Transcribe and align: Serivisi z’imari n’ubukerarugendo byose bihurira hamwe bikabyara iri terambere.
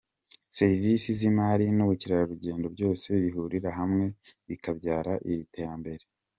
Serivisi 0.57 1.07
z’imari 1.19 1.65
n’ubukerarugendo 1.75 2.65
byose 2.75 3.07
bihurira 3.23 3.69
hamwe 3.79 4.05
bikabyara 4.47 5.13
iri 5.31 5.45
terambere. 5.55 6.03